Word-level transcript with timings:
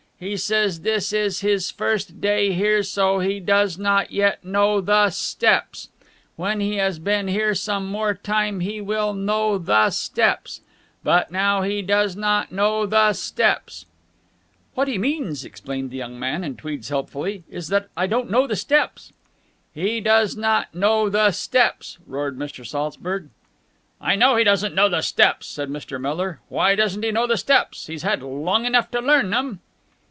He 0.23 0.37
says 0.37 0.81
this 0.81 1.13
is 1.13 1.39
his 1.41 1.71
first 1.71 2.21
day 2.21 2.51
here, 2.53 2.83
so 2.83 3.17
he 3.17 3.39
does 3.39 3.79
not 3.79 4.11
yet 4.11 4.45
know 4.45 4.79
the 4.79 5.09
steps. 5.09 5.89
When 6.35 6.59
he 6.59 6.75
has 6.75 6.99
been 6.99 7.27
here 7.27 7.55
some 7.55 7.87
more 7.87 8.13
time 8.13 8.59
he 8.59 8.81
will 8.81 9.15
know 9.15 9.57
the 9.57 9.89
steps. 9.89 10.61
But 11.03 11.31
now 11.31 11.63
he 11.63 11.81
does 11.81 12.15
not 12.15 12.51
know 12.51 12.85
the 12.85 13.13
steps." 13.13 13.87
"What 14.75 14.87
he 14.87 14.99
means," 14.99 15.43
explained 15.43 15.89
the 15.89 15.97
young 15.97 16.19
man 16.19 16.43
in 16.43 16.55
tweeds 16.55 16.89
helpfully, 16.89 17.41
"is 17.49 17.69
that 17.69 17.87
I 17.97 18.05
don't 18.05 18.29
know 18.29 18.45
the 18.45 18.55
steps." 18.55 19.13
"He 19.73 19.99
does 19.99 20.37
not 20.37 20.75
know 20.75 21.09
the 21.09 21.31
steps!" 21.31 21.97
roared 22.05 22.37
Mr. 22.37 22.63
Saltzburg. 22.63 23.29
"I 23.99 24.15
know 24.15 24.35
he 24.35 24.43
doesn't 24.43 24.75
know 24.75 24.87
the 24.87 25.01
steps," 25.01 25.47
said 25.47 25.69
Mr. 25.69 25.99
Miller. 25.99 26.41
"Why 26.47 26.75
doesn't 26.75 27.01
he 27.01 27.09
know 27.09 27.25
the 27.25 27.37
steps? 27.37 27.87
He's 27.87 28.03
had 28.03 28.21
long 28.21 28.67
enough 28.67 28.91
to 28.91 29.01
learn 29.01 29.31
them." 29.31 29.61